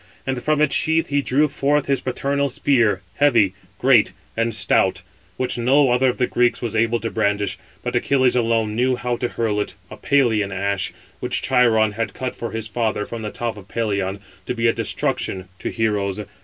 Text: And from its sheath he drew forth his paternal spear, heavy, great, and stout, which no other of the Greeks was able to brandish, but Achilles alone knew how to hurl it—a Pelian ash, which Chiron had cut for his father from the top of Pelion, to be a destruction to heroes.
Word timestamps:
And 0.25 0.41
from 0.41 0.61
its 0.61 0.73
sheath 0.73 1.09
he 1.09 1.21
drew 1.21 1.47
forth 1.47 1.85
his 1.85 2.01
paternal 2.01 2.49
spear, 2.49 3.03
heavy, 3.17 3.53
great, 3.77 4.13
and 4.35 4.51
stout, 4.51 5.03
which 5.37 5.59
no 5.59 5.91
other 5.91 6.09
of 6.09 6.17
the 6.17 6.25
Greeks 6.25 6.59
was 6.59 6.75
able 6.75 6.99
to 7.01 7.11
brandish, 7.11 7.59
but 7.83 7.95
Achilles 7.95 8.35
alone 8.35 8.75
knew 8.75 8.95
how 8.95 9.15
to 9.17 9.27
hurl 9.27 9.59
it—a 9.61 9.97
Pelian 9.97 10.51
ash, 10.51 10.91
which 11.19 11.43
Chiron 11.43 11.91
had 11.91 12.15
cut 12.15 12.35
for 12.35 12.49
his 12.49 12.67
father 12.67 13.05
from 13.05 13.21
the 13.21 13.29
top 13.29 13.57
of 13.57 13.67
Pelion, 13.67 14.19
to 14.47 14.55
be 14.55 14.65
a 14.65 14.73
destruction 14.73 15.49
to 15.59 15.69
heroes. 15.69 16.19